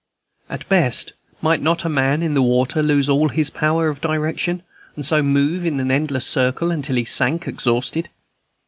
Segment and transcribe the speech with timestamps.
[0.49, 1.13] At best,
[1.43, 4.63] might not a man in the water lose all his power of direction,
[4.95, 8.09] and so move in an endless circle until he sank exhausted?